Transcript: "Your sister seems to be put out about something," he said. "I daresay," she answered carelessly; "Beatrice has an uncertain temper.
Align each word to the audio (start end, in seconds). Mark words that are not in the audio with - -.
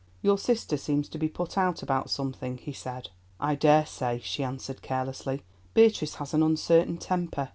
"Your 0.23 0.39
sister 0.39 0.77
seems 0.77 1.07
to 1.09 1.19
be 1.19 1.27
put 1.29 1.59
out 1.59 1.83
about 1.83 2.09
something," 2.09 2.57
he 2.57 2.73
said. 2.73 3.11
"I 3.39 3.53
daresay," 3.53 4.19
she 4.23 4.43
answered 4.43 4.81
carelessly; 4.81 5.43
"Beatrice 5.75 6.15
has 6.15 6.33
an 6.33 6.41
uncertain 6.41 6.97
temper. 6.97 7.49